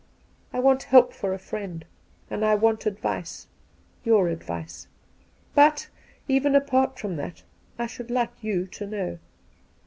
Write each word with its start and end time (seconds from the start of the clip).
I 0.51 0.59
want 0.59 0.81
help 0.81 1.13
for 1.13 1.31
a 1.31 1.37
friend, 1.37 1.85
and 2.27 2.43
I 2.43 2.55
want 2.55 2.87
advice— 2.87 3.45
your 4.03 4.27
adyice! 4.29 4.87
But, 5.53 5.89
even 6.27 6.55
apart 6.55 6.97
from 6.97 7.17
that, 7.17 7.43
I 7.77 7.85
should 7.85 8.09
like 8.09 8.33
you 8.43 8.65
to 8.65 8.87
know.' 8.87 9.19